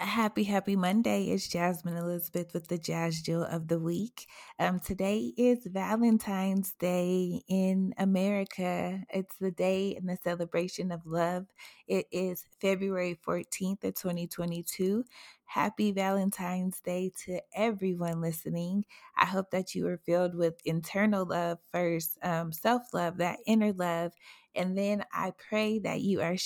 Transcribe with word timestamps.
Happy, 0.00 0.44
happy 0.44 0.76
Monday. 0.76 1.24
It's 1.26 1.46
Jasmine 1.46 1.98
Elizabeth 1.98 2.54
with 2.54 2.68
the 2.68 2.78
Jazz 2.78 3.20
Jill 3.20 3.44
of 3.44 3.68
the 3.68 3.78
week. 3.78 4.28
Um, 4.58 4.80
today 4.80 5.34
is 5.36 5.66
Valentine's 5.66 6.72
Day 6.78 7.42
in 7.48 7.92
America. 7.98 9.02
It's 9.12 9.36
the 9.36 9.50
day 9.50 9.94
and 9.96 10.08
the 10.08 10.16
celebration 10.24 10.90
of 10.90 11.04
love. 11.04 11.48
It 11.86 12.06
is 12.10 12.46
February 12.62 13.20
14th 13.26 13.84
of 13.84 13.94
2022. 13.94 15.04
Happy 15.44 15.92
Valentine's 15.92 16.80
Day 16.80 17.12
to 17.26 17.42
everyone 17.54 18.22
listening. 18.22 18.86
I 19.18 19.26
hope 19.26 19.50
that 19.50 19.74
you 19.74 19.86
are 19.86 19.98
filled 19.98 20.34
with 20.34 20.62
internal 20.64 21.26
love 21.26 21.58
first, 21.70 22.16
um, 22.22 22.52
self 22.52 22.94
love, 22.94 23.18
that 23.18 23.40
inner 23.44 23.74
love. 23.74 24.12
And 24.54 24.78
then 24.78 25.04
I 25.12 25.32
pray 25.32 25.78
that 25.80 26.00
you 26.00 26.22
are 26.22 26.36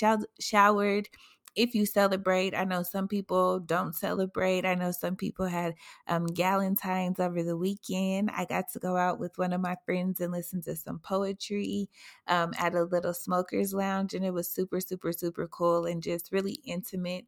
showered 0.41 1.09
if 1.57 1.75
you 1.75 1.86
celebrate. 1.86 2.55
I 2.55 2.64
know 2.64 2.82
some 2.82 3.09
people 3.09 3.61
don't 3.61 3.95
celebrate. 3.95 4.64
I 4.64 4.75
know 4.75 4.90
some 4.93 5.17
people 5.17 5.46
had 5.46 5.75
um, 6.08 6.26
Galentine's 6.26 7.21
over 7.21 7.43
the 7.43 7.57
weekend. 7.57 8.31
I 8.32 8.45
got 8.45 8.71
to 8.72 8.79
go 8.79 8.96
out 8.96 9.18
with 9.18 9.39
one 9.39 9.53
of 9.53 9.61
my 9.61 9.76
friends 9.85 10.21
and 10.21 10.32
listen 10.32 10.62
to 10.62 10.76
some 10.76 10.98
poetry 10.98 11.89
um, 12.26 12.53
at 12.59 12.75
a 12.75 12.85
little 12.85 13.14
smokers 13.14 13.72
lounge, 13.75 14.14
and 14.14 14.25
it 14.25 14.32
was 14.32 14.50
super, 14.50 14.81
super, 14.81 15.12
super 15.12 15.46
cool 15.48 15.86
and 15.86 16.03
just 16.03 16.32
really 16.32 16.61
intimate 16.64 17.26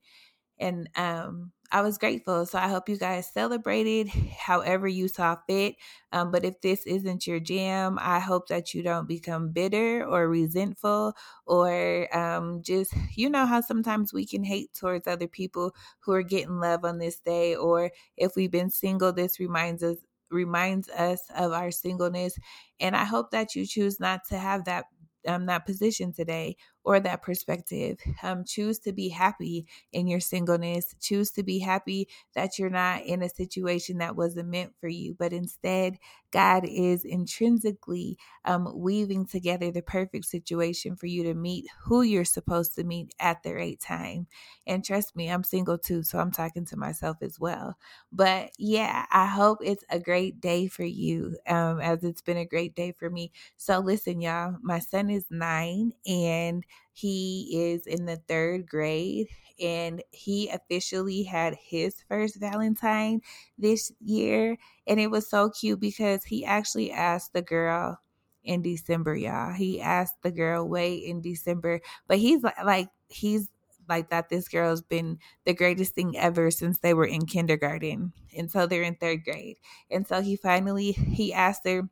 and 0.59 0.89
um, 0.97 1.53
I 1.73 1.81
was 1.83 1.99
grateful. 1.99 2.47
So 2.47 2.59
I 2.59 2.69
hope 2.69 2.89
you 2.89 2.97
guys 2.97 3.33
celebrated 3.33 4.09
however 4.09 4.87
you 4.87 5.09
saw 5.09 5.37
fit. 5.49 5.77
Um, 6.13 6.31
but 6.31 6.45
if 6.45 6.61
this 6.61 6.87
isn't 6.87 7.27
your 7.27 7.41
jam, 7.41 7.99
I 8.01 8.21
hope 8.21 8.49
that 8.49 8.73
you 8.73 8.83
don't 8.83 9.09
become 9.09 9.51
bitter 9.51 10.05
or 10.05 10.29
resentful 10.29 11.15
or 11.45 12.17
um, 12.17 12.63
just, 12.63 12.95
you 13.17 13.29
know, 13.29 13.47
how 13.47 13.61
sometimes 13.61 14.13
we 14.13 14.25
can 14.27 14.45
hate 14.45 14.75
towards 14.75 15.07
other 15.09 15.27
people 15.29 15.75
who 16.01 16.13
are 16.13 16.23
getting 16.23 16.61
love 16.61 16.85
on 16.85 16.99
this 16.99 17.19
day. 17.19 17.57
Or 17.57 17.91
if 18.17 18.37
we've 18.37 18.51
been 18.51 18.71
single, 18.71 19.13
this 19.13 19.41
reminds 19.41 19.83
us 19.83 19.97
reminds 20.29 20.89
us 20.89 21.21
of 21.37 21.53
our 21.53 21.71
singleness 21.71 22.37
and 22.81 22.97
i 22.97 23.05
hope 23.05 23.31
that 23.31 23.55
you 23.55 23.65
choose 23.65 24.01
not 24.01 24.25
to 24.29 24.37
have 24.37 24.65
that 24.65 24.87
um, 25.29 25.47
that 25.47 25.67
position 25.67 26.13
today 26.13 26.57
or 26.87 27.01
that 27.01 27.21
perspective. 27.21 27.99
Um, 28.23 28.45
choose 28.45 28.79
to 28.81 28.93
be 28.93 29.09
happy 29.09 29.67
in 29.93 30.07
your 30.07 30.21
singleness. 30.21 30.95
Choose 31.01 31.33
to 31.33 31.43
be 31.43 31.59
happy 31.59 32.09
that 32.35 32.59
you're 32.59 32.71
not 32.71 33.03
in 33.05 33.23
a 33.23 33.29
situation 33.29 33.99
that 33.99 34.17
wasn't 34.17 34.49
meant 34.49 34.73
for 34.81 34.89
you, 34.89 35.15
but 35.19 35.33
instead, 35.33 35.99
God 36.31 36.65
is 36.65 37.05
intrinsically 37.05 38.19
um, 38.45 38.71
weaving 38.75 39.27
together 39.27 39.71
the 39.71 39.83
perfect 39.83 40.27
situation 40.27 40.95
for 40.97 41.07
you 41.07 41.25
to 41.25 41.35
meet 41.35 41.67
who 41.85 42.03
you're 42.03 42.25
supposed 42.25 42.77
to 42.77 42.85
meet 42.85 43.13
at 43.19 43.43
the 43.43 43.55
right 43.55 43.81
time. 43.81 44.27
And 44.67 44.85
trust 44.85 45.17
me, 45.17 45.29
I'm 45.29 45.45
single 45.45 45.79
too, 45.79 46.03
so 46.03 46.19
I'm 46.19 46.31
talking 46.31 46.65
to 46.67 46.77
myself 46.77 47.17
as 47.23 47.41
well. 47.41 47.77
But 48.13 48.51
yeah, 48.59 49.07
I 49.11 49.27
hope 49.27 49.59
it's 49.63 49.85
a 49.91 49.99
great 49.99 50.41
day 50.41 50.67
for 50.69 50.85
you, 50.85 51.37
um, 51.47 51.81
as 51.81 52.05
it's 52.05 52.23
been 52.23 52.37
a 52.37 52.45
great 52.45 52.75
day 52.75 52.93
for 52.93 53.11
me. 53.11 53.33
So 53.57 53.79
listen, 53.81 54.21
y'all, 54.21 54.57
my 54.63 54.79
son 54.79 55.11
is 55.11 55.25
nine 55.31 55.93
and 56.07 56.65
he 56.93 57.49
is 57.53 57.87
in 57.87 58.07
the 58.07 58.17
third 58.17 58.67
grade 58.67 59.29
and 59.61 60.03
he 60.11 60.49
officially 60.49 61.23
had 61.23 61.55
his 61.55 61.95
first 62.09 62.37
Valentine 62.37 63.21
this 63.59 63.93
year. 64.01 64.57
And 64.87 65.01
it 65.01 65.11
was 65.11 65.29
so 65.29 65.51
cute 65.51 65.81
because 65.81 66.25
he 66.25 66.45
actually 66.45 66.93
asked 66.93 67.33
the 67.33 67.43
girl 67.43 67.99
in 68.45 68.63
December, 68.63 69.15
y'all. 69.15 69.53
He 69.53 69.81
asked 69.81 70.23
the 70.23 70.31
girl 70.31 70.69
way 70.69 70.95
in 70.95 71.21
December, 71.21 71.81
but 72.07 72.19
he's 72.19 72.43
like, 72.65 72.89
he's 73.09 73.49
like 73.89 74.11
that 74.11 74.29
this 74.29 74.49
girl's 74.49 74.83
been 74.83 75.19
the 75.45 75.55
greatest 75.55 75.95
thing 75.95 76.17
ever 76.17 76.51
since 76.51 76.79
they 76.79 76.95
were 76.95 77.07
in 77.07 77.25
kindergarten 77.25 78.13
and 78.37 78.51
so 78.51 78.67
they're 78.67 78.83
in 78.83 78.97
third 78.97 79.23
grade 79.25 79.57
and 79.91 80.07
so 80.07 80.21
he 80.21 80.35
finally 80.35 80.93
he 80.93 81.33
asked 81.33 81.65
her 81.65 81.89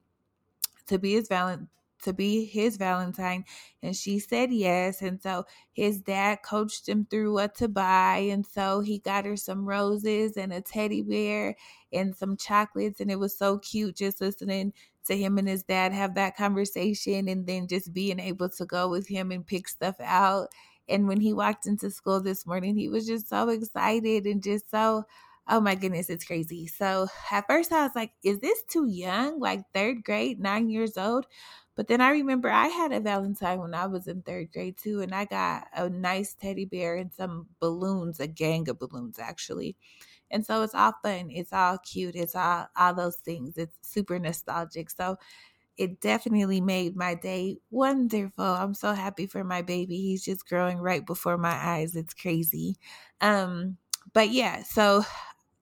to 0.86 0.98
be 0.98 1.12
his 1.12 1.28
valentine 1.28 1.68
to 2.05 2.13
be 2.13 2.45
his 2.45 2.77
Valentine. 2.77 3.45
And 3.83 3.95
she 3.97 4.19
said 4.19 4.53
yes. 4.53 5.03
And 5.03 5.20
so 5.20 5.45
his 5.73 6.01
dad 6.01 6.39
coached 6.45 6.89
him 6.89 7.07
through 7.11 7.35
what 7.35 7.55
to 7.57 7.69
buy. 7.69 8.29
And 8.31 8.47
so 8.47 8.81
he 8.81 8.98
got 8.98 9.27
her 9.27 9.37
some 9.37 9.67
roses 9.67 10.37
and 10.37 10.53
a 10.53 10.61
teddy 10.61 11.03
bear 11.03 11.57
and 11.92 12.15
some 12.17 12.37
chocolates. 12.37 13.01
And 13.01 13.11
it 13.11 13.19
was 13.19 13.37
so 13.37 13.59
cute 13.59 13.97
just 13.97 14.20
listening 14.20 14.73
to 15.07 15.17
him 15.17 15.39
and 15.39 15.48
his 15.48 15.63
dad 15.63 15.92
have 15.92 16.15
that 16.15 16.37
conversation 16.37 17.29
and 17.29 17.47
then 17.47 17.69
just 17.69 17.92
being 17.92 18.19
able 18.19 18.48
to 18.48 18.65
go 18.65 18.89
with 18.89 19.09
him 19.09 19.31
and 19.31 19.47
pick 19.47 19.69
stuff 19.69 19.97
out. 20.01 20.48
And 20.89 21.09
when 21.09 21.21
he 21.21 21.33
walked 21.33 21.67
into 21.67 21.91
school 21.91 22.21
this 22.21 22.47
morning, 22.47 22.77
he 22.77 22.89
was 22.89 23.07
just 23.07 23.29
so 23.29 23.48
excited 23.48 24.27
and 24.27 24.42
just 24.42 24.71
so 24.71 25.05
oh 25.48 25.60
my 25.60 25.74
goodness, 25.74 26.10
it's 26.10 26.24
crazy. 26.24 26.66
So 26.66 27.08
at 27.30 27.46
first 27.46 27.72
I 27.72 27.82
was 27.82 27.94
like, 27.94 28.12
is 28.22 28.40
this 28.40 28.62
too 28.64 28.86
young? 28.86 29.40
Like 29.40 29.62
third 29.72 30.05
grade, 30.05 30.40
nine 30.40 30.68
years 30.70 30.96
old? 30.96 31.27
But 31.77 31.88
then 31.88 32.00
I 32.00 32.10
remember 32.10 32.48
I 32.50 32.68
had 32.68 32.92
a 32.92 33.00
Valentine 33.00 33.58
when 33.58 33.74
I 33.74 33.86
was 33.86 34.06
in 34.06 34.22
third 34.22 34.52
grade 34.52 34.77
too, 34.78 35.00
and 35.00 35.12
I 35.14 35.24
got 35.24 35.66
a 35.74 35.90
nice 35.90 36.32
teddy 36.34 36.64
bear 36.64 36.96
and 36.96 37.12
some 37.12 37.48
balloons, 37.60 38.20
a 38.20 38.28
gang 38.28 38.68
of 38.68 38.78
balloons 38.78 39.18
actually. 39.18 39.77
And 40.30 40.46
so 40.46 40.62
it's 40.62 40.74
all 40.74 40.94
fun, 41.02 41.30
it's 41.30 41.52
all 41.52 41.78
cute, 41.78 42.16
it's 42.16 42.34
all 42.36 42.68
all 42.76 42.94
those 42.94 43.16
things. 43.18 43.56
It's 43.58 43.76
super 43.82 44.18
nostalgic. 44.18 44.90
So 44.90 45.16
it 45.76 46.00
definitely 46.00 46.61
made 46.61 46.96
my 46.96 47.14
day 47.14 47.58
wonderful. 47.70 48.44
I'm 48.44 48.74
so 48.74 48.92
happy 48.92 49.26
for 49.26 49.42
my 49.42 49.62
baby. 49.62 49.96
He's 50.00 50.24
just 50.24 50.48
growing 50.48 50.78
right 50.78 51.05
before 51.05 51.36
my 51.36 51.50
eyes. 51.52 51.96
It's 51.96 52.14
crazy. 52.14 52.76
Um 53.20 53.78
but 54.12 54.30
yeah, 54.30 54.62
so 54.62 55.02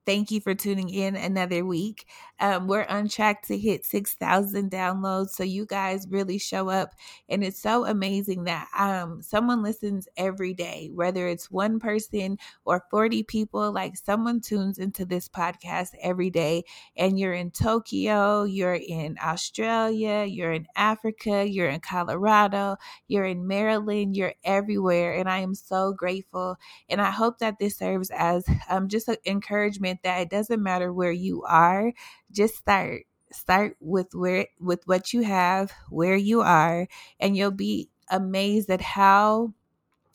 Thank 0.04 0.32
you 0.32 0.40
for 0.40 0.52
tuning 0.52 0.88
in 0.88 1.14
another 1.14 1.64
week. 1.64 2.08
Um, 2.40 2.66
we're 2.66 2.86
on 2.88 3.06
track 3.08 3.42
to 3.46 3.56
hit 3.56 3.84
6,000 3.84 4.68
downloads. 4.68 5.30
So 5.30 5.44
you 5.44 5.64
guys 5.64 6.08
really 6.10 6.38
show 6.38 6.68
up. 6.68 6.94
And 7.28 7.44
it's 7.44 7.60
so 7.62 7.86
amazing 7.86 8.42
that 8.44 8.66
um, 8.76 9.22
someone 9.22 9.62
listens 9.62 10.08
every 10.16 10.54
day, 10.54 10.90
whether 10.92 11.28
it's 11.28 11.52
one 11.52 11.78
person 11.78 12.36
or 12.64 12.84
40 12.90 13.22
people, 13.22 13.70
like 13.70 13.96
someone 13.96 14.40
tunes 14.40 14.76
into 14.78 15.04
this 15.04 15.28
podcast 15.28 15.90
every 16.02 16.30
day. 16.30 16.64
And 16.96 17.16
you're 17.16 17.34
in 17.34 17.52
Tokyo, 17.52 18.42
you're 18.42 18.74
in 18.74 19.16
Australia, 19.22 20.24
you're 20.24 20.52
in 20.52 20.66
Africa, 20.74 21.48
you're 21.48 21.68
in 21.68 21.78
Colorado, 21.80 22.76
you're 23.06 23.24
in 23.24 23.46
Maryland, 23.46 24.16
you're 24.16 24.34
everywhere. 24.42 25.14
And 25.14 25.28
I 25.28 25.38
am 25.38 25.54
so 25.54 25.92
grateful. 25.92 26.56
And 26.88 27.00
I 27.00 27.10
hope 27.12 27.38
that 27.38 27.60
this 27.60 27.76
serves 27.76 28.10
as 28.10 28.44
um, 28.68 28.88
just 28.88 29.06
an 29.06 29.16
encouragement 29.24 29.91
that 30.02 30.20
it 30.20 30.30
doesn't 30.30 30.62
matter 30.62 30.92
where 30.92 31.12
you 31.12 31.42
are, 31.44 31.92
just 32.30 32.56
start. 32.56 33.02
Start 33.32 33.76
with 33.80 34.14
where 34.14 34.48
with 34.60 34.82
what 34.86 35.12
you 35.14 35.22
have, 35.22 35.72
where 35.88 36.16
you 36.16 36.42
are, 36.42 36.86
and 37.18 37.34
you'll 37.36 37.50
be 37.50 37.88
amazed 38.10 38.68
at 38.70 38.82
how 38.82 39.54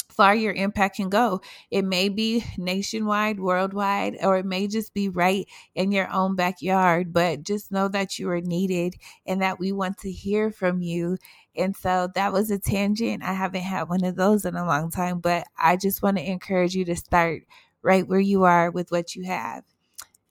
far 0.10 0.34
your 0.36 0.54
impact 0.54 0.96
can 0.98 1.10
go. 1.10 1.42
It 1.70 1.84
may 1.86 2.10
be 2.10 2.44
nationwide, 2.58 3.40
worldwide, 3.40 4.18
or 4.24 4.38
it 4.38 4.46
may 4.46 4.68
just 4.68 4.94
be 4.94 5.10
right 5.10 5.48
in 5.76 5.92
your 5.92 6.12
own 6.12 6.36
backyard. 6.36 7.14
But 7.14 7.44
just 7.44 7.72
know 7.72 7.88
that 7.90 8.18
you 8.18 8.30
are 8.30 8.42
needed 8.42 8.96
and 9.26 9.42
that 9.42 9.60
we 9.60 9.72
want 9.72 10.00
to 10.00 10.12
hear 10.12 10.50
from 10.52 10.82
you. 10.82 11.18
And 11.56 11.76
so 11.76 12.10
that 12.16 12.34
was 12.34 12.50
a 12.52 12.58
tangent. 12.60 13.24
I 13.24 13.34
haven't 13.34 13.62
had 13.62 13.90
one 13.90 14.04
of 14.04 14.16
those 14.16 14.46
in 14.46 14.56
a 14.56 14.66
long 14.66 14.90
time, 14.90 15.20
but 15.20 15.48
I 15.58 15.76
just 15.76 16.02
want 16.02 16.18
to 16.18 16.30
encourage 16.30 16.76
you 16.76 16.86
to 16.86 16.96
start 16.96 17.44
right 17.88 18.08
where 18.08 18.22
you 18.22 18.46
are 18.46 18.72
with 18.72 18.92
what 18.92 19.16
you 19.16 19.26
have. 19.26 19.66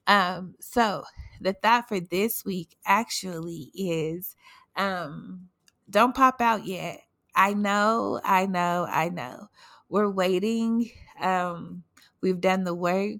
Um, 0.07 0.55
so 0.59 1.03
the 1.41 1.53
thought 1.53 1.87
for 1.87 1.99
this 1.99 2.45
week 2.45 2.77
actually 2.85 3.71
is 3.73 4.35
um, 4.75 5.49
don't 5.89 6.15
pop 6.15 6.41
out 6.41 6.65
yet. 6.65 7.01
I 7.35 7.53
know, 7.53 8.19
I 8.23 8.45
know, 8.45 8.87
I 8.89 9.09
know. 9.09 9.47
We're 9.89 10.09
waiting. 10.09 10.91
Um, 11.21 11.83
we've 12.21 12.41
done 12.41 12.63
the 12.63 12.75
work 12.75 13.19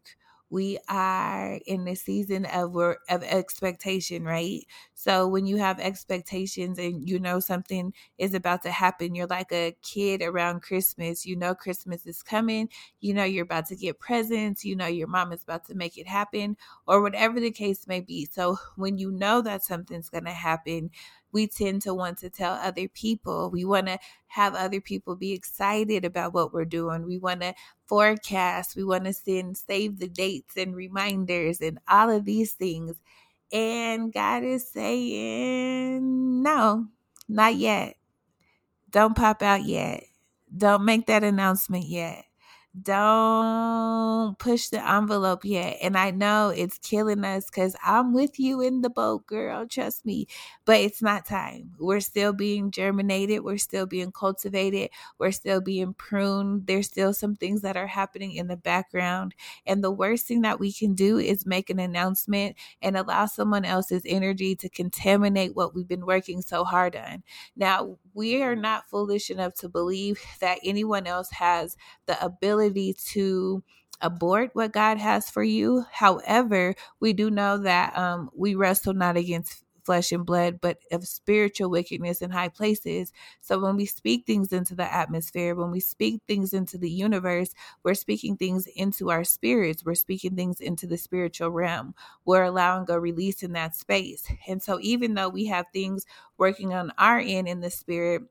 we 0.49 0.79
are 0.87 1.59
in 1.65 1.83
the 1.83 1.95
season 1.95 2.45
of 2.45 2.73
of 2.75 3.23
expectation, 3.23 4.23
right? 4.23 4.61
So 4.99 5.27
when 5.27 5.45
you 5.45 5.57
have 5.57 5.79
expectations 5.79 6.79
and 6.79 7.07
you 7.07 7.19
know 7.19 7.39
something 7.39 7.93
is 8.17 8.33
about 8.33 8.63
to 8.63 8.71
happen, 8.71 9.13
you're 9.13 9.27
like 9.27 9.51
a 9.51 9.75
kid 9.83 10.23
around 10.23 10.63
Christmas. 10.63 11.23
You 11.23 11.35
know 11.35 11.53
Christmas 11.53 12.07
is 12.07 12.23
coming. 12.23 12.67
You 12.99 13.13
know 13.13 13.23
you're 13.23 13.43
about 13.43 13.67
to 13.67 13.75
get 13.75 13.99
presents. 13.99 14.65
You 14.65 14.75
know 14.75 14.87
your 14.87 15.07
mom 15.07 15.31
is 15.33 15.43
about 15.43 15.65
to 15.65 15.75
make 15.75 15.99
it 15.99 16.07
happen, 16.07 16.57
or 16.87 17.03
whatever 17.03 17.39
the 17.39 17.51
case 17.51 17.85
may 17.87 17.99
be. 18.01 18.25
So 18.25 18.57
when 18.75 18.97
you 18.97 19.11
know 19.11 19.41
that 19.43 19.63
something's 19.63 20.09
going 20.09 20.25
to 20.25 20.31
happen, 20.31 20.89
we 21.31 21.45
tend 21.47 21.83
to 21.83 21.93
want 21.93 22.17
to 22.19 22.29
tell 22.31 22.53
other 22.53 22.87
people. 22.87 23.51
We 23.51 23.65
want 23.65 23.87
to 23.87 23.99
have 24.27 24.55
other 24.55 24.81
people 24.81 25.15
be 25.15 25.33
excited 25.33 26.05
about 26.05 26.33
what 26.33 26.53
we're 26.53 26.65
doing. 26.65 27.05
We 27.05 27.19
want 27.19 27.41
to 27.41 27.53
forecast. 27.85 28.75
We 28.75 28.83
want 28.83 29.05
to 29.05 29.13
send 29.13 29.57
save 29.57 29.99
the 29.99 30.07
dates 30.07 30.57
and 30.57 30.75
reminders 30.75 31.61
and 31.61 31.77
all 31.87 32.09
of 32.09 32.25
these 32.25 32.53
things. 32.53 32.95
And 33.51 34.13
God 34.13 34.43
is 34.43 34.69
saying, 34.71 36.43
no, 36.43 36.87
not 37.29 37.55
yet. 37.55 37.95
Don't 38.91 39.17
pop 39.17 39.43
out 39.43 39.63
yet. 39.65 40.03
Don't 40.55 40.85
make 40.85 41.07
that 41.07 41.23
announcement 41.23 41.85
yet. 41.87 42.26
Don't 42.83 44.37
push 44.39 44.67
the 44.67 44.87
envelope 44.87 45.45
yet. 45.45 45.77
And 45.81 45.97
I 45.97 46.11
know 46.11 46.49
it's 46.49 46.77
killing 46.77 47.23
us 47.23 47.45
because 47.45 47.75
I'm 47.83 48.13
with 48.13 48.39
you 48.39 48.61
in 48.61 48.81
the 48.81 48.89
boat, 48.89 49.25
girl. 49.25 49.65
Trust 49.65 50.05
me. 50.05 50.27
But 50.65 50.81
it's 50.81 51.01
not 51.01 51.25
time. 51.25 51.71
We're 51.79 52.01
still 52.01 52.33
being 52.33 52.71
germinated. 52.71 53.43
We're 53.43 53.57
still 53.57 53.85
being 53.85 54.11
cultivated. 54.11 54.89
We're 55.17 55.31
still 55.31 55.61
being 55.61 55.93
pruned. 55.93 56.67
There's 56.67 56.87
still 56.87 57.13
some 57.13 57.35
things 57.35 57.61
that 57.61 57.77
are 57.77 57.87
happening 57.87 58.33
in 58.33 58.47
the 58.47 58.57
background. 58.57 59.33
And 59.65 59.83
the 59.83 59.91
worst 59.91 60.27
thing 60.27 60.41
that 60.41 60.59
we 60.59 60.71
can 60.71 60.93
do 60.93 61.17
is 61.17 61.45
make 61.45 61.69
an 61.69 61.79
announcement 61.79 62.57
and 62.81 62.97
allow 62.97 63.25
someone 63.25 63.65
else's 63.65 64.03
energy 64.05 64.55
to 64.55 64.69
contaminate 64.69 65.55
what 65.55 65.73
we've 65.73 65.87
been 65.87 66.05
working 66.05 66.41
so 66.41 66.63
hard 66.63 66.95
on. 66.95 67.23
Now, 67.55 67.97
we 68.13 68.41
are 68.41 68.55
not 68.55 68.89
foolish 68.89 69.29
enough 69.29 69.53
to 69.55 69.69
believe 69.69 70.19
that 70.41 70.59
anyone 70.63 71.07
else 71.07 71.29
has 71.31 71.77
the 72.07 72.21
ability 72.67 72.93
to 73.13 73.63
abort 74.01 74.51
what 74.53 74.71
God 74.71 74.97
has 74.97 75.29
for 75.29 75.43
you. 75.43 75.85
However, 75.91 76.75
we 76.99 77.13
do 77.13 77.31
know 77.31 77.57
that 77.57 77.97
um, 77.97 78.29
we 78.35 78.55
wrestle 78.55 78.93
not 78.93 79.17
against 79.17 79.63
flesh 79.83 80.11
and 80.11 80.25
blood, 80.25 80.59
but 80.61 80.79
of 80.91 81.07
spiritual 81.07 81.69
wickedness 81.69 82.21
in 82.21 82.29
high 82.29 82.49
places. 82.49 83.13
So 83.39 83.57
when 83.57 83.77
we 83.77 83.85
speak 83.85 84.25
things 84.25 84.51
into 84.51 84.75
the 84.75 84.93
atmosphere, 84.93 85.55
when 85.55 85.71
we 85.71 85.79
speak 85.79 86.21
things 86.27 86.53
into 86.53 86.77
the 86.77 86.91
universe, 86.91 87.53
we're 87.83 87.93
speaking 87.93 88.35
things 88.35 88.67
into 88.75 89.09
our 89.09 89.23
spirits. 89.23 89.85
We're 89.85 89.95
speaking 89.95 90.35
things 90.35 90.59
into 90.59 90.87
the 90.87 90.97
spiritual 90.97 91.51
realm. 91.51 91.95
We're 92.25 92.43
allowing 92.43 92.85
a 92.89 92.99
release 92.99 93.43
in 93.43 93.53
that 93.53 93.75
space. 93.77 94.29
And 94.47 94.61
so 94.61 94.77
even 94.81 95.13
though 95.13 95.29
we 95.29 95.45
have 95.45 95.65
things 95.71 96.05
working 96.37 96.73
on 96.73 96.91
our 96.97 97.19
end 97.19 97.47
in 97.47 97.61
the 97.61 97.69
spirit, 97.71 98.23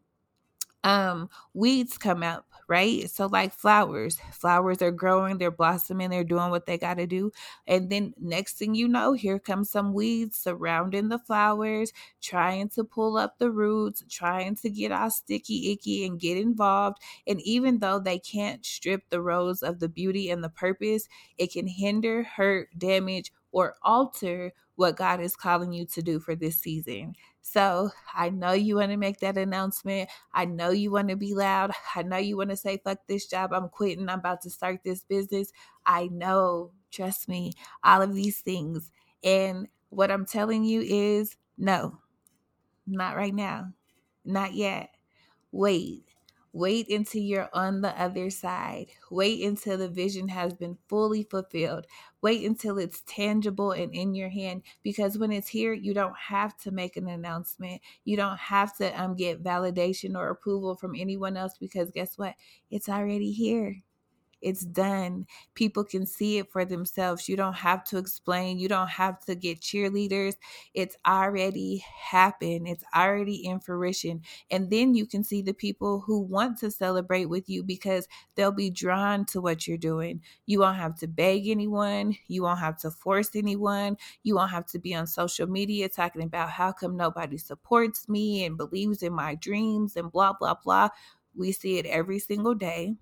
um 0.84 1.28
weeds 1.54 1.98
come 1.98 2.22
up 2.22 2.46
right? 2.68 3.08
So 3.10 3.26
like 3.26 3.52
flowers 3.52 4.18
flowers 4.32 4.82
are 4.82 4.90
growing 4.90 5.38
they're 5.38 5.50
blossoming 5.50 6.10
they're 6.10 6.24
doing 6.24 6.50
what 6.50 6.66
they 6.66 6.78
got 6.78 6.94
to 6.94 7.06
do 7.06 7.30
and 7.66 7.90
then 7.90 8.14
next 8.20 8.58
thing 8.58 8.74
you 8.74 8.88
know 8.88 9.12
here 9.12 9.38
comes 9.38 9.70
some 9.70 9.92
weeds 9.94 10.38
surrounding 10.38 11.08
the 11.08 11.18
flowers 11.18 11.92
trying 12.22 12.68
to 12.70 12.84
pull 12.84 13.16
up 13.16 13.38
the 13.38 13.50
roots 13.50 14.02
trying 14.08 14.54
to 14.56 14.70
get 14.70 14.92
all 14.92 15.10
sticky 15.10 15.72
icky 15.72 16.04
and 16.06 16.20
get 16.20 16.36
involved 16.36 16.98
and 17.26 17.40
even 17.42 17.78
though 17.78 17.98
they 17.98 18.18
can't 18.18 18.64
strip 18.64 19.02
the 19.10 19.20
rose 19.20 19.62
of 19.62 19.78
the 19.80 19.88
beauty 19.88 20.30
and 20.30 20.42
the 20.42 20.48
purpose 20.48 21.08
it 21.38 21.52
can 21.52 21.66
hinder 21.66 22.22
hurt 22.22 22.68
damage 22.78 23.32
or 23.52 23.74
alter 23.82 24.52
what 24.76 24.96
God 24.96 25.20
is 25.20 25.36
calling 25.36 25.72
you 25.72 25.86
to 25.86 26.02
do 26.02 26.20
for 26.20 26.34
this 26.34 26.58
season. 26.58 27.14
So 27.42 27.90
I 28.14 28.30
know 28.30 28.52
you 28.52 28.76
want 28.76 28.90
to 28.90 28.96
make 28.96 29.20
that 29.20 29.36
announcement. 29.38 30.10
I 30.32 30.44
know 30.44 30.70
you 30.70 30.90
want 30.90 31.08
to 31.08 31.16
be 31.16 31.34
loud. 31.34 31.72
I 31.94 32.02
know 32.02 32.18
you 32.18 32.36
want 32.36 32.50
to 32.50 32.56
say, 32.56 32.80
fuck 32.82 32.98
this 33.06 33.26
job. 33.26 33.52
I'm 33.52 33.68
quitting. 33.68 34.08
I'm 34.08 34.18
about 34.18 34.42
to 34.42 34.50
start 34.50 34.80
this 34.84 35.02
business. 35.02 35.52
I 35.84 36.08
know, 36.08 36.72
trust 36.90 37.28
me, 37.28 37.52
all 37.82 38.02
of 38.02 38.14
these 38.14 38.40
things. 38.40 38.90
And 39.24 39.68
what 39.90 40.10
I'm 40.10 40.26
telling 40.26 40.64
you 40.64 40.82
is 40.82 41.36
no, 41.56 41.98
not 42.86 43.16
right 43.16 43.34
now, 43.34 43.72
not 44.24 44.54
yet. 44.54 44.90
Wait. 45.52 46.04
Wait 46.56 46.88
until 46.88 47.20
you're 47.20 47.50
on 47.52 47.82
the 47.82 48.00
other 48.00 48.30
side. 48.30 48.86
Wait 49.10 49.44
until 49.44 49.76
the 49.76 49.90
vision 49.90 50.26
has 50.28 50.54
been 50.54 50.78
fully 50.88 51.22
fulfilled. 51.22 51.86
Wait 52.22 52.42
until 52.46 52.78
it's 52.78 53.02
tangible 53.06 53.72
and 53.72 53.94
in 53.94 54.14
your 54.14 54.30
hand 54.30 54.62
because 54.82 55.18
when 55.18 55.30
it's 55.30 55.48
here, 55.48 55.74
you 55.74 55.92
don't 55.92 56.16
have 56.16 56.56
to 56.56 56.70
make 56.70 56.96
an 56.96 57.08
announcement. 57.08 57.82
You 58.06 58.16
don't 58.16 58.38
have 58.38 58.74
to 58.78 58.90
um, 58.98 59.16
get 59.16 59.44
validation 59.44 60.16
or 60.16 60.30
approval 60.30 60.74
from 60.76 60.94
anyone 60.96 61.36
else 61.36 61.58
because 61.60 61.90
guess 61.90 62.16
what? 62.16 62.34
It's 62.70 62.88
already 62.88 63.32
here. 63.32 63.82
It's 64.46 64.64
done. 64.64 65.26
People 65.54 65.82
can 65.82 66.06
see 66.06 66.38
it 66.38 66.52
for 66.52 66.64
themselves. 66.64 67.28
You 67.28 67.36
don't 67.36 67.54
have 67.56 67.82
to 67.86 67.98
explain. 67.98 68.60
You 68.60 68.68
don't 68.68 68.86
have 68.88 69.18
to 69.24 69.34
get 69.34 69.60
cheerleaders. 69.60 70.34
It's 70.72 70.96
already 71.04 71.78
happened. 72.00 72.68
It's 72.68 72.84
already 72.94 73.44
in 73.44 73.58
fruition. 73.58 74.22
And 74.48 74.70
then 74.70 74.94
you 74.94 75.04
can 75.04 75.24
see 75.24 75.42
the 75.42 75.52
people 75.52 75.98
who 76.06 76.20
want 76.20 76.58
to 76.58 76.70
celebrate 76.70 77.24
with 77.24 77.48
you 77.48 77.64
because 77.64 78.06
they'll 78.36 78.52
be 78.52 78.70
drawn 78.70 79.24
to 79.26 79.40
what 79.40 79.66
you're 79.66 79.78
doing. 79.78 80.22
You 80.46 80.60
won't 80.60 80.76
have 80.76 80.94
to 81.00 81.08
beg 81.08 81.48
anyone. 81.48 82.16
You 82.28 82.44
won't 82.44 82.60
have 82.60 82.78
to 82.82 82.90
force 82.92 83.34
anyone. 83.34 83.96
You 84.22 84.36
won't 84.36 84.52
have 84.52 84.66
to 84.66 84.78
be 84.78 84.94
on 84.94 85.08
social 85.08 85.48
media 85.48 85.88
talking 85.88 86.22
about 86.22 86.50
how 86.50 86.70
come 86.70 86.96
nobody 86.96 87.36
supports 87.36 88.08
me 88.08 88.44
and 88.44 88.56
believes 88.56 89.02
in 89.02 89.12
my 89.12 89.34
dreams 89.34 89.96
and 89.96 90.12
blah, 90.12 90.34
blah, 90.38 90.54
blah. 90.62 90.90
We 91.34 91.50
see 91.50 91.78
it 91.78 91.86
every 91.86 92.20
single 92.20 92.54
day 92.54 92.96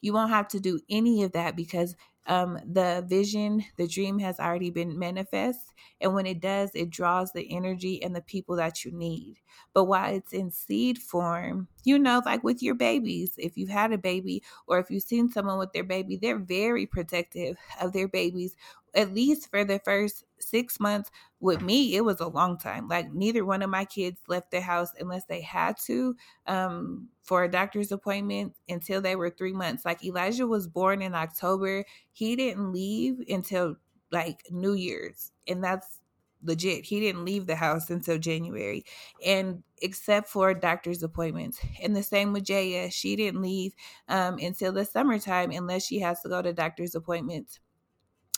you 0.00 0.12
won't 0.12 0.30
have 0.30 0.48
to 0.48 0.60
do 0.60 0.80
any 0.88 1.22
of 1.22 1.32
that 1.32 1.56
because 1.56 1.96
um, 2.26 2.58
the 2.64 3.04
vision, 3.08 3.64
the 3.76 3.88
dream 3.88 4.18
has 4.20 4.38
already 4.38 4.70
been 4.70 4.98
manifest. 4.98 5.72
And 6.00 6.14
when 6.14 6.26
it 6.26 6.40
does, 6.40 6.70
it 6.74 6.90
draws 6.90 7.32
the 7.32 7.50
energy 7.54 8.02
and 8.02 8.14
the 8.14 8.20
people 8.20 8.56
that 8.56 8.84
you 8.84 8.92
need. 8.92 9.40
But 9.72 9.84
while 9.84 10.14
it's 10.14 10.32
in 10.32 10.50
seed 10.50 10.98
form, 10.98 11.68
you 11.82 11.98
know, 11.98 12.22
like 12.24 12.44
with 12.44 12.62
your 12.62 12.74
babies, 12.74 13.34
if 13.38 13.56
you've 13.56 13.70
had 13.70 13.92
a 13.92 13.98
baby 13.98 14.42
or 14.66 14.78
if 14.78 14.90
you've 14.90 15.02
seen 15.02 15.30
someone 15.30 15.58
with 15.58 15.72
their 15.72 15.84
baby, 15.84 16.16
they're 16.16 16.38
very 16.38 16.86
protective 16.86 17.56
of 17.80 17.92
their 17.92 18.08
babies, 18.08 18.54
at 18.94 19.14
least 19.14 19.50
for 19.50 19.64
the 19.64 19.78
first 19.80 20.24
six 20.38 20.78
months. 20.80 21.10
With 21.40 21.62
me, 21.62 21.96
it 21.96 22.04
was 22.04 22.20
a 22.20 22.28
long 22.28 22.58
time. 22.58 22.86
Like 22.86 23.12
neither 23.12 23.44
one 23.44 23.62
of 23.62 23.70
my 23.70 23.86
kids 23.86 24.20
left 24.28 24.50
the 24.50 24.60
house 24.60 24.90
unless 24.98 25.24
they 25.24 25.40
had 25.40 25.76
to 25.86 26.14
um, 26.46 27.08
for 27.22 27.44
a 27.44 27.50
doctor's 27.50 27.92
appointment 27.92 28.54
until 28.68 29.00
they 29.00 29.16
were 29.16 29.30
three 29.30 29.54
months. 29.54 29.84
Like 29.84 30.04
Elijah 30.04 30.46
was 30.46 30.68
born 30.68 31.00
in 31.00 31.14
October. 31.14 31.86
He 32.12 32.36
didn't 32.36 32.72
leave 32.72 33.22
until 33.28 33.76
like 34.12 34.42
New 34.50 34.74
Year's. 34.74 35.32
And 35.48 35.64
that's 35.64 36.00
legit. 36.42 36.84
He 36.84 37.00
didn't 37.00 37.24
leave 37.24 37.46
the 37.46 37.56
house 37.56 37.90
until 37.90 38.18
January, 38.18 38.84
and 39.24 39.62
except 39.82 40.28
for 40.28 40.52
doctor's 40.54 41.02
appointments. 41.02 41.60
And 41.82 41.94
the 41.94 42.02
same 42.02 42.32
with 42.32 42.44
Jaya, 42.44 42.90
she 42.90 43.16
didn't 43.16 43.42
leave 43.42 43.72
um, 44.08 44.38
until 44.38 44.72
the 44.72 44.84
summertime 44.84 45.50
unless 45.50 45.86
she 45.86 46.00
has 46.00 46.20
to 46.22 46.28
go 46.28 46.42
to 46.42 46.52
doctor's 46.52 46.94
appointments. 46.94 47.60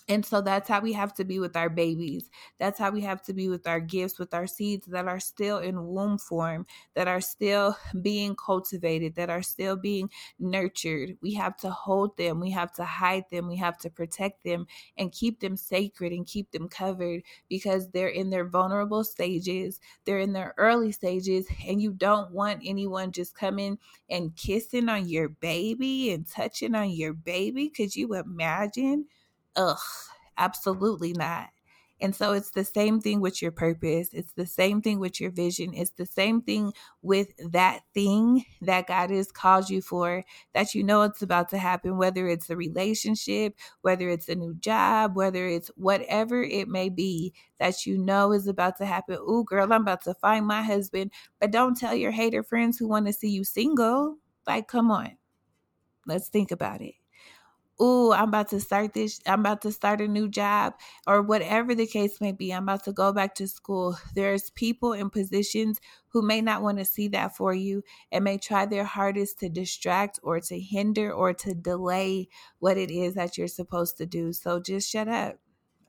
And 0.08 0.26
so 0.26 0.40
that's 0.40 0.68
how 0.68 0.80
we 0.80 0.92
have 0.94 1.14
to 1.14 1.24
be 1.24 1.38
with 1.38 1.56
our 1.56 1.70
babies. 1.70 2.28
That's 2.58 2.78
how 2.78 2.90
we 2.90 3.02
have 3.02 3.22
to 3.22 3.32
be 3.32 3.48
with 3.48 3.66
our 3.66 3.80
gifts, 3.80 4.18
with 4.18 4.34
our 4.34 4.46
seeds 4.46 4.86
that 4.88 5.06
are 5.06 5.20
still 5.20 5.58
in 5.58 5.86
womb 5.86 6.18
form, 6.18 6.66
that 6.94 7.06
are 7.08 7.20
still 7.20 7.76
being 8.02 8.34
cultivated, 8.34 9.14
that 9.14 9.30
are 9.30 9.42
still 9.42 9.76
being 9.76 10.10
nurtured. 10.38 11.16
We 11.22 11.34
have 11.34 11.56
to 11.58 11.70
hold 11.70 12.16
them, 12.16 12.40
we 12.40 12.50
have 12.50 12.72
to 12.74 12.84
hide 12.84 13.24
them, 13.30 13.46
we 13.48 13.56
have 13.56 13.78
to 13.78 13.90
protect 13.90 14.42
them 14.44 14.66
and 14.96 15.12
keep 15.12 15.40
them 15.40 15.56
sacred 15.56 16.12
and 16.12 16.26
keep 16.26 16.50
them 16.50 16.68
covered 16.68 17.22
because 17.48 17.88
they're 17.90 18.08
in 18.08 18.30
their 18.30 18.44
vulnerable 18.44 19.04
stages, 19.04 19.80
they're 20.04 20.18
in 20.18 20.32
their 20.32 20.54
early 20.58 20.92
stages, 20.92 21.46
and 21.66 21.80
you 21.80 21.92
don't 21.92 22.32
want 22.32 22.60
anyone 22.64 23.12
just 23.12 23.34
coming 23.36 23.78
and 24.10 24.36
kissing 24.36 24.88
on 24.88 25.08
your 25.08 25.28
baby 25.28 26.10
and 26.10 26.26
touching 26.28 26.74
on 26.74 26.90
your 26.90 27.12
baby. 27.12 27.68
Could 27.68 27.94
you 27.94 28.14
imagine? 28.14 29.06
Ugh, 29.56 29.78
absolutely 30.38 31.12
not. 31.12 31.48
And 32.00 32.16
so 32.16 32.32
it's 32.32 32.50
the 32.50 32.64
same 32.64 33.00
thing 33.00 33.20
with 33.20 33.40
your 33.40 33.52
purpose. 33.52 34.08
It's 34.12 34.32
the 34.32 34.46
same 34.46 34.82
thing 34.82 34.98
with 34.98 35.20
your 35.20 35.30
vision. 35.30 35.72
It's 35.72 35.92
the 35.92 36.04
same 36.06 36.42
thing 36.42 36.72
with 37.00 37.28
that 37.52 37.82
thing 37.94 38.44
that 38.60 38.88
God 38.88 39.10
has 39.10 39.30
called 39.30 39.70
you 39.70 39.80
for 39.80 40.24
that 40.52 40.74
you 40.74 40.82
know 40.82 41.02
it's 41.02 41.22
about 41.22 41.48
to 41.50 41.58
happen, 41.58 41.98
whether 41.98 42.26
it's 42.26 42.50
a 42.50 42.56
relationship, 42.56 43.54
whether 43.82 44.08
it's 44.08 44.28
a 44.28 44.34
new 44.34 44.54
job, 44.54 45.14
whether 45.14 45.46
it's 45.46 45.68
whatever 45.76 46.42
it 46.42 46.66
may 46.66 46.88
be 46.88 47.34
that 47.60 47.86
you 47.86 47.96
know 47.96 48.32
is 48.32 48.48
about 48.48 48.76
to 48.78 48.86
happen. 48.86 49.14
Ooh, 49.18 49.44
girl, 49.44 49.72
I'm 49.72 49.82
about 49.82 50.02
to 50.02 50.14
find 50.14 50.44
my 50.44 50.62
husband. 50.62 51.12
But 51.38 51.52
don't 51.52 51.76
tell 51.76 51.94
your 51.94 52.10
hater 52.10 52.42
friends 52.42 52.78
who 52.78 52.88
want 52.88 53.06
to 53.06 53.12
see 53.12 53.30
you 53.30 53.44
single. 53.44 54.16
Like, 54.44 54.66
come 54.66 54.90
on. 54.90 55.18
Let's 56.06 56.28
think 56.28 56.50
about 56.50 56.80
it 56.82 56.94
oh, 57.80 58.12
I'm 58.12 58.28
about 58.28 58.48
to 58.50 58.60
start 58.60 58.92
this, 58.94 59.20
I'm 59.26 59.40
about 59.40 59.62
to 59.62 59.72
start 59.72 60.00
a 60.00 60.08
new 60.08 60.28
job, 60.28 60.74
or 61.06 61.22
whatever 61.22 61.74
the 61.74 61.86
case 61.86 62.20
may 62.20 62.32
be, 62.32 62.52
I'm 62.52 62.64
about 62.64 62.84
to 62.84 62.92
go 62.92 63.12
back 63.12 63.34
to 63.36 63.48
school. 63.48 63.96
There's 64.14 64.50
people 64.50 64.92
in 64.92 65.10
positions 65.10 65.80
who 66.08 66.22
may 66.22 66.40
not 66.40 66.62
want 66.62 66.78
to 66.78 66.84
see 66.84 67.08
that 67.08 67.36
for 67.36 67.54
you 67.54 67.82
and 68.10 68.24
may 68.24 68.38
try 68.38 68.66
their 68.66 68.84
hardest 68.84 69.40
to 69.40 69.48
distract 69.48 70.20
or 70.22 70.40
to 70.40 70.60
hinder 70.60 71.12
or 71.12 71.32
to 71.34 71.54
delay 71.54 72.28
what 72.58 72.76
it 72.76 72.90
is 72.90 73.14
that 73.14 73.36
you're 73.38 73.48
supposed 73.48 73.96
to 73.98 74.06
do. 74.06 74.32
So 74.32 74.60
just 74.60 74.90
shut 74.90 75.08
up. 75.08 75.36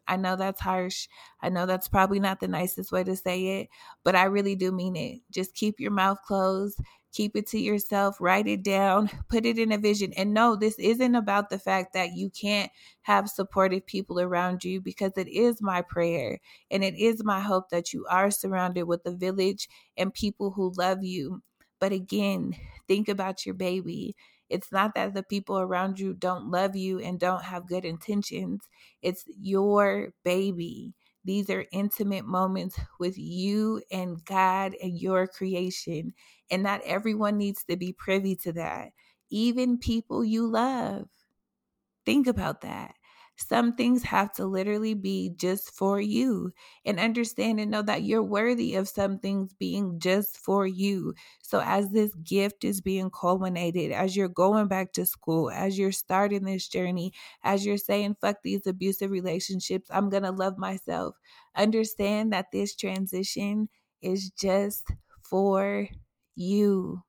I 0.08 0.18
know 0.18 0.36
that's 0.36 0.62
harsh. 0.62 1.08
I 1.42 1.50
know 1.50 1.66
that's 1.66 1.88
probably 1.88 2.20
not 2.20 2.40
the 2.40 2.48
nicest 2.48 2.92
way 2.92 3.04
to 3.06 3.16
say 3.16 3.62
it, 3.62 3.70
but 4.04 4.16
I 4.16 4.26
really 4.26 4.56
do 4.56 4.72
mean 4.72 4.96
it. 4.96 5.22
Just 5.32 5.56
keep 5.56 5.80
your 5.80 5.92
mouth 5.92 6.18
closed 6.26 6.80
Keep 7.14 7.36
it 7.38 7.48
to 7.48 7.60
yourself, 7.60 8.18
write 8.20 8.48
it 8.48 8.64
down, 8.64 9.10
put 9.30 9.46
it 9.46 9.58
in 9.60 9.72
a 9.72 9.78
vision. 9.78 10.12
And 10.18 10.34
no, 10.34 10.56
this 10.56 10.78
isn't 10.80 11.16
about 11.16 11.50
the 11.50 11.60
fact 11.60 11.94
that 11.94 12.14
you 12.16 12.30
can't 12.30 12.72
have 13.04 13.30
supportive 13.30 13.86
people 13.86 14.20
around 14.20 14.64
you 14.64 14.82
because 14.82 15.14
it 15.18 15.28
is 15.28 15.62
my 15.62 15.82
prayer 15.82 16.40
and 16.72 16.84
it 16.84 16.96
is 16.96 17.24
my 17.24 17.40
hope 17.40 17.70
that 17.70 17.94
you 17.94 18.06
are 18.10 18.32
surrounded 18.32 18.84
with 18.84 19.06
a 19.06 19.12
village 19.16 19.70
and 19.98 20.14
people 20.14 20.52
who 20.52 20.74
love 20.78 21.04
you. 21.04 21.42
But 21.80 21.92
again, 21.92 22.56
think 22.88 23.08
about 23.10 23.46
your 23.46 23.56
baby 23.56 24.16
It's 24.50 24.72
not 24.72 24.94
that 24.96 25.14
the 25.14 25.24
people 25.24 25.58
around 25.60 26.00
you 26.00 26.14
don't 26.14 26.52
love 26.52 26.76
you 26.76 27.00
and 27.00 27.20
don't 27.20 27.44
have 27.44 27.68
good 27.68 27.86
intentions. 27.86 28.68
It's 29.02 29.24
your 29.40 30.14
baby. 30.24 30.94
These 31.26 31.50
are 31.50 31.66
intimate 31.72 32.26
moments 32.26 32.80
with 33.00 33.18
you 33.18 33.82
and 33.92 34.24
God 34.26 34.76
and 34.82 35.00
your 35.00 35.28
creation. 35.28 36.14
And 36.52 36.64
not 36.64 36.82
everyone 36.86 37.38
needs 37.38 37.64
to 37.66 37.78
be 37.78 37.94
privy 37.94 38.36
to 38.38 38.54
that, 38.54 38.90
even 39.30 39.78
people 39.78 40.24
you 40.24 40.48
love. 40.48 41.08
Think 42.06 42.28
about 42.28 42.62
that. 42.62 42.96
Some 43.36 43.76
things 43.76 44.04
have 44.04 44.32
to 44.34 44.46
literally 44.46 44.94
be 44.94 45.32
just 45.36 45.72
for 45.72 46.00
you 46.00 46.54
and 46.86 47.00
understand 47.00 47.60
and 47.60 47.72
know 47.72 47.82
that 47.82 48.04
you're 48.04 48.24
worthy 48.24 48.76
of 48.76 48.88
some 48.88 49.20
things 49.20 49.54
being 49.54 50.00
just 50.00 50.38
for 50.38 50.66
you. 50.68 51.14
So, 51.42 51.60
as 51.64 51.90
this 51.90 52.14
gift 52.16 52.64
is 52.64 52.80
being 52.82 53.10
culminated, 53.10 53.92
as 53.92 54.16
you're 54.16 54.28
going 54.30 54.68
back 54.68 54.94
to 54.94 55.06
school, 55.06 55.50
as 55.50 55.78
you're 55.78 55.92
starting 55.92 56.44
this 56.46 56.68
journey, 56.68 57.12
as 57.44 57.66
you're 57.66 57.78
saying, 57.78 58.18
fuck 58.22 58.38
these 58.44 58.68
abusive 58.68 59.12
relationships, 59.12 59.90
I'm 59.92 60.10
going 60.10 60.24
to 60.24 60.32
love 60.32 60.58
myself, 60.58 61.16
understand 61.56 62.34
that 62.34 62.52
this 62.52 62.76
transition 62.76 63.70
is 64.02 64.30
just 64.32 64.90
for 65.22 65.88
you. 66.36 67.04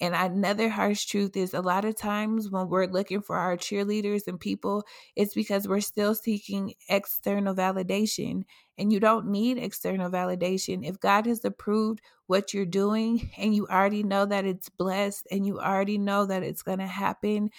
And 0.00 0.14
another 0.14 0.68
harsh 0.68 1.06
truth 1.06 1.36
is 1.36 1.54
a 1.54 1.60
lot 1.60 1.84
of 1.84 1.96
times 1.96 2.50
when 2.50 2.68
we're 2.68 2.86
looking 2.86 3.20
for 3.20 3.36
our 3.36 3.56
cheerleaders 3.56 4.28
and 4.28 4.38
people, 4.38 4.84
it's 5.16 5.34
because 5.34 5.66
we're 5.66 5.80
still 5.80 6.14
seeking 6.14 6.74
external 6.88 7.54
validation. 7.54 8.44
And 8.76 8.92
you 8.92 9.00
don't 9.00 9.26
need 9.26 9.58
external 9.58 10.08
validation. 10.08 10.86
If 10.88 11.00
God 11.00 11.26
has 11.26 11.44
approved 11.44 12.00
what 12.28 12.54
you're 12.54 12.64
doing 12.64 13.30
and 13.36 13.54
you 13.54 13.66
already 13.66 14.04
know 14.04 14.24
that 14.26 14.44
it's 14.44 14.68
blessed 14.68 15.26
and 15.32 15.44
you 15.44 15.58
already 15.58 15.98
know 15.98 16.26
that 16.26 16.44
it's 16.44 16.62
going 16.62 16.78
to 16.78 16.86
happen, 16.86 17.50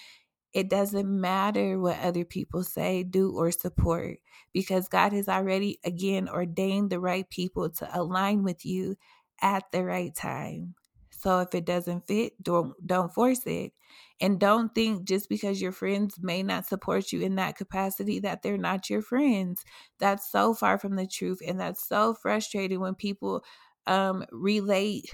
it 0.53 0.69
doesn't 0.69 1.07
matter 1.07 1.77
what 1.77 1.99
other 1.99 2.25
people 2.25 2.63
say, 2.63 3.03
do, 3.03 3.31
or 3.37 3.51
support 3.51 4.17
because 4.53 4.87
God 4.87 5.13
has 5.13 5.27
already, 5.27 5.79
again, 5.83 6.27
ordained 6.29 6.89
the 6.89 6.99
right 6.99 7.29
people 7.29 7.69
to 7.69 7.89
align 7.99 8.43
with 8.43 8.65
you 8.65 8.95
at 9.41 9.65
the 9.71 9.83
right 9.83 10.15
time. 10.15 10.75
So 11.19 11.39
if 11.41 11.53
it 11.55 11.65
doesn't 11.65 12.07
fit, 12.07 12.41
don't 12.41 12.73
don't 12.85 13.13
force 13.13 13.45
it. 13.45 13.73
And 14.21 14.39
don't 14.39 14.73
think 14.75 15.07
just 15.07 15.29
because 15.29 15.61
your 15.61 15.71
friends 15.71 16.19
may 16.21 16.43
not 16.43 16.65
support 16.67 17.11
you 17.11 17.21
in 17.21 17.35
that 17.35 17.57
capacity 17.57 18.19
that 18.19 18.41
they're 18.41 18.57
not 18.57 18.89
your 18.89 19.01
friends. 19.01 19.63
That's 19.99 20.29
so 20.29 20.53
far 20.53 20.77
from 20.77 20.95
the 20.95 21.07
truth 21.07 21.41
and 21.45 21.59
that's 21.59 21.87
so 21.87 22.13
frustrating 22.13 22.79
when 22.79 22.95
people 22.95 23.43
um 23.87 24.25
relate 24.31 25.13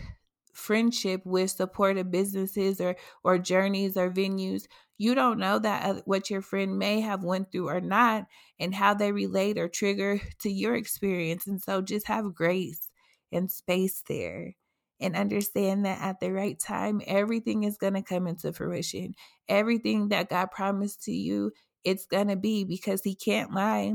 friendship 0.54 1.22
with 1.26 1.52
supportive 1.52 2.10
businesses 2.12 2.80
or 2.80 2.96
or 3.24 3.38
journeys 3.38 3.98
or 3.98 4.10
venues 4.10 4.68
you 4.98 5.14
don't 5.14 5.38
know 5.38 5.60
that 5.60 6.08
what 6.08 6.30
your 6.30 6.42
friend 6.42 6.80
may 6.80 7.02
have 7.02 7.24
went 7.26 7.52
through 7.52 7.68
or 7.68 7.82
not 7.82 8.26
and 8.58 8.74
how 8.74 8.94
they 8.94 9.12
relate 9.12 9.58
or 9.58 9.68
trigger 9.68 10.20
to 10.40 10.50
your 10.50 10.74
experience 10.76 11.46
and 11.46 11.62
so 11.62 11.82
just 11.82 12.08
have 12.08 12.34
grace 12.34 12.90
and 13.34 13.52
space 13.52 14.02
there 14.08 14.54
and 15.00 15.16
understand 15.16 15.86
that 15.86 16.02
at 16.02 16.20
the 16.20 16.32
right 16.32 16.60
time, 16.60 17.02
everything 17.06 17.64
is 17.64 17.78
going 17.78 17.94
to 17.94 18.02
come 18.02 18.28
into 18.28 18.54
fruition. 18.54 19.14
Everything 19.50 20.10
that 20.10 20.30
God 20.30 20.52
promised 20.52 21.04
to 21.04 21.12
you, 21.12 21.52
it's 21.84 22.06
going 22.06 22.30
to 22.30 22.36
be 22.36 22.64
because 22.64 23.02
He 23.04 23.16
can't 23.16 23.54
lie. 23.54 23.94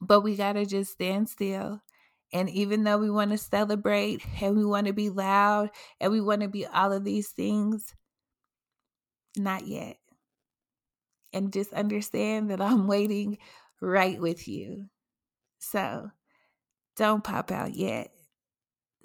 But 0.00 0.20
we 0.20 0.36
got 0.36 0.54
to 0.54 0.66
just 0.66 0.92
stand 0.92 1.28
still. 1.28 1.80
And 2.32 2.50
even 2.50 2.82
though 2.82 2.98
we 2.98 3.10
want 3.10 3.30
to 3.30 3.38
celebrate 3.38 4.22
and 4.42 4.56
we 4.56 4.64
want 4.64 4.88
to 4.88 4.92
be 4.92 5.08
loud 5.08 5.70
and 6.00 6.10
we 6.10 6.20
want 6.20 6.42
to 6.42 6.48
be 6.48 6.66
all 6.66 6.92
of 6.92 7.04
these 7.04 7.28
things, 7.28 7.94
not 9.36 9.66
yet. 9.66 9.96
And 11.32 11.52
just 11.52 11.72
understand 11.72 12.50
that 12.50 12.60
I'm 12.60 12.86
waiting 12.88 13.38
right 13.80 14.20
with 14.20 14.48
you. 14.48 14.86
So 15.60 16.10
don't 16.96 17.22
pop 17.22 17.52
out 17.52 17.74
yet 17.74 18.10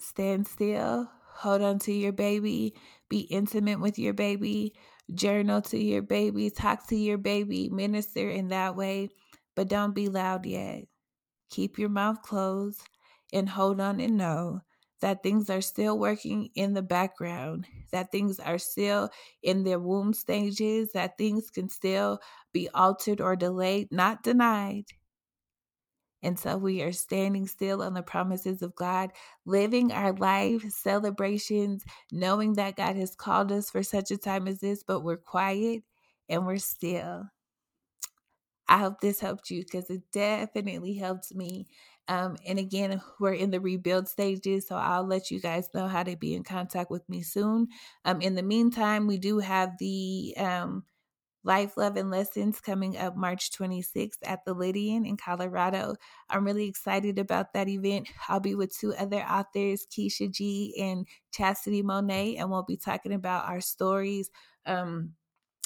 stand 0.01 0.47
still, 0.47 1.09
hold 1.35 1.61
on 1.61 1.79
to 1.79 1.93
your 1.93 2.11
baby, 2.11 2.73
be 3.09 3.21
intimate 3.21 3.79
with 3.79 3.97
your 3.99 4.13
baby, 4.13 4.73
journal 5.13 5.61
to 5.63 5.77
your 5.77 6.01
baby, 6.01 6.49
talk 6.49 6.87
to 6.87 6.95
your 6.95 7.17
baby, 7.17 7.69
minister 7.69 8.29
in 8.29 8.49
that 8.49 8.75
way, 8.75 9.09
but 9.55 9.67
don't 9.69 9.95
be 9.95 10.09
loud 10.09 10.45
yet. 10.45 10.85
Keep 11.49 11.79
your 11.79 11.89
mouth 11.89 12.21
closed 12.21 12.81
and 13.33 13.49
hold 13.49 13.79
on 13.81 13.99
and 13.99 14.17
know 14.17 14.61
that 15.01 15.23
things 15.23 15.49
are 15.49 15.61
still 15.61 15.97
working 15.97 16.49
in 16.55 16.73
the 16.73 16.81
background, 16.81 17.65
that 17.91 18.11
things 18.11 18.39
are 18.39 18.57
still 18.57 19.09
in 19.41 19.63
their 19.63 19.79
womb 19.79 20.13
stages, 20.13 20.91
that 20.93 21.17
things 21.17 21.49
can 21.49 21.69
still 21.69 22.19
be 22.53 22.69
altered 22.73 23.21
or 23.21 23.35
delayed, 23.35 23.87
not 23.91 24.23
denied. 24.23 24.85
And 26.21 26.37
so 26.37 26.57
we 26.57 26.81
are 26.81 26.91
standing 26.91 27.47
still 27.47 27.81
on 27.81 27.93
the 27.93 28.03
promises 28.03 28.61
of 28.61 28.75
God, 28.75 29.11
living 29.45 29.91
our 29.91 30.13
life 30.13 30.69
celebrations, 30.69 31.83
knowing 32.11 32.53
that 32.53 32.75
God 32.75 32.95
has 32.95 33.15
called 33.15 33.51
us 33.51 33.69
for 33.69 33.83
such 33.83 34.11
a 34.11 34.17
time 34.17 34.47
as 34.47 34.59
this, 34.59 34.83
but 34.83 35.01
we're 35.01 35.17
quiet 35.17 35.83
and 36.27 36.45
we're 36.45 36.57
still. 36.57 37.23
I 38.67 38.77
hope 38.77 39.01
this 39.01 39.19
helped 39.19 39.49
you 39.49 39.63
because 39.63 39.89
it 39.89 40.03
definitely 40.11 40.93
helped 40.93 41.33
me. 41.33 41.67
Um, 42.07 42.37
and 42.45 42.59
again, 42.59 43.01
we're 43.19 43.33
in 43.33 43.51
the 43.51 43.59
rebuild 43.59 44.07
stages, 44.07 44.67
so 44.67 44.75
I'll 44.75 45.05
let 45.05 45.31
you 45.31 45.39
guys 45.39 45.69
know 45.73 45.87
how 45.87 46.03
to 46.03 46.15
be 46.15 46.35
in 46.35 46.43
contact 46.43 46.91
with 46.91 47.07
me 47.09 47.21
soon. 47.21 47.67
Um, 48.05 48.21
in 48.21 48.35
the 48.35 48.43
meantime, 48.43 49.07
we 49.07 49.17
do 49.17 49.39
have 49.39 49.77
the 49.79 50.35
um, 50.37 50.83
Life, 51.43 51.77
Love, 51.77 51.97
and 51.97 52.11
Lessons 52.11 52.59
coming 52.59 52.97
up 52.97 53.15
March 53.15 53.51
26th 53.51 54.19
at 54.23 54.43
the 54.45 54.53
Lydian 54.53 55.05
in 55.05 55.17
Colorado. 55.17 55.95
I'm 56.29 56.45
really 56.45 56.67
excited 56.67 57.17
about 57.17 57.53
that 57.53 57.69
event. 57.69 58.09
I'll 58.27 58.39
be 58.39 58.55
with 58.55 58.75
two 58.75 58.93
other 58.95 59.21
authors, 59.21 59.85
Keisha 59.85 60.29
G 60.31 60.75
and 60.79 61.07
Chastity 61.31 61.81
Monet, 61.81 62.35
and 62.35 62.49
we'll 62.51 62.63
be 62.63 62.77
talking 62.77 63.13
about 63.13 63.47
our 63.47 63.61
stories. 63.61 64.29
Um, 64.65 65.13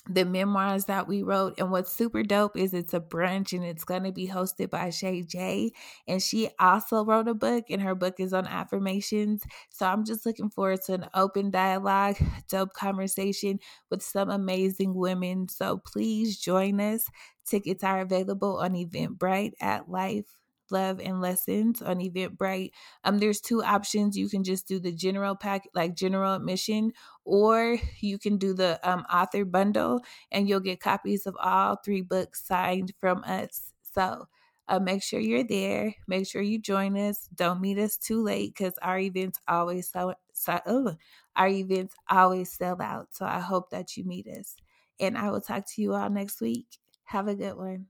the 0.09 0.25
memoirs 0.25 0.85
that 0.85 1.07
we 1.07 1.23
wrote. 1.23 1.55
And 1.57 1.71
what's 1.71 1.91
super 1.91 2.23
dope 2.23 2.57
is 2.57 2.73
it's 2.73 2.93
a 2.93 2.99
brunch 2.99 3.53
and 3.53 3.63
it's 3.63 3.83
going 3.83 4.03
to 4.03 4.11
be 4.11 4.27
hosted 4.27 4.69
by 4.69 4.89
Shay 4.89 5.23
J. 5.23 5.71
And 6.07 6.21
she 6.21 6.49
also 6.59 7.05
wrote 7.05 7.27
a 7.27 7.33
book, 7.33 7.65
and 7.69 7.81
her 7.81 7.95
book 7.95 8.15
is 8.19 8.33
on 8.33 8.47
affirmations. 8.47 9.43
So 9.69 9.85
I'm 9.85 10.05
just 10.05 10.25
looking 10.25 10.49
forward 10.49 10.81
to 10.85 10.93
an 10.93 11.09
open 11.13 11.51
dialogue, 11.51 12.17
dope 12.49 12.73
conversation 12.73 13.59
with 13.89 14.03
some 14.03 14.29
amazing 14.29 14.93
women. 14.93 15.47
So 15.49 15.77
please 15.77 16.39
join 16.39 16.79
us. 16.79 17.05
Tickets 17.45 17.83
are 17.83 18.01
available 18.01 18.57
on 18.59 18.73
Eventbrite 18.73 19.53
at 19.59 19.89
Life 19.89 20.42
love 20.73 20.99
and 20.99 21.21
lessons 21.21 21.81
on 21.81 21.99
eventbrite. 21.99 22.71
Um 23.05 23.19
there's 23.19 23.39
two 23.41 23.63
options. 23.63 24.17
You 24.17 24.27
can 24.29 24.43
just 24.43 24.67
do 24.67 24.79
the 24.79 24.91
general 24.91 25.35
pack 25.35 25.63
like 25.73 25.95
general 25.95 26.33
admission 26.35 26.91
or 27.25 27.77
you 28.01 28.17
can 28.19 28.37
do 28.37 28.53
the 28.53 28.79
um, 28.89 29.05
author 29.11 29.45
bundle 29.45 30.01
and 30.31 30.49
you'll 30.49 30.59
get 30.59 30.81
copies 30.81 31.25
of 31.25 31.35
all 31.39 31.77
three 31.85 32.01
books 32.01 32.45
signed 32.45 32.93
from 32.99 33.23
us. 33.25 33.71
So 33.81 34.27
uh, 34.67 34.79
make 34.79 35.03
sure 35.03 35.19
you're 35.19 35.43
there. 35.43 35.93
Make 36.07 36.27
sure 36.27 36.41
you 36.41 36.59
join 36.59 36.97
us. 36.97 37.29
Don't 37.35 37.61
meet 37.61 37.77
us 37.77 37.97
too 37.97 38.23
late 38.23 38.53
because 38.57 38.73
our 38.81 38.99
events 38.99 39.39
always 39.47 39.91
oh, 39.95 40.95
our 41.35 41.47
events 41.47 41.95
always 42.09 42.51
sell 42.51 42.81
out. 42.81 43.07
So 43.11 43.25
i 43.25 43.39
hope 43.39 43.69
that 43.71 43.97
you 43.97 44.03
meet 44.03 44.27
us. 44.27 44.55
And 44.99 45.17
i 45.17 45.29
will 45.31 45.41
talk 45.41 45.65
to 45.73 45.81
you 45.81 45.93
all 45.93 46.09
next 46.09 46.41
week. 46.41 46.67
Have 47.05 47.27
a 47.27 47.35
good 47.35 47.57
one 47.57 47.87